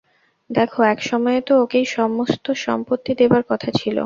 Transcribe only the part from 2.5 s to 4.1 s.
সম্পত্তি দেবার কথা ছিল।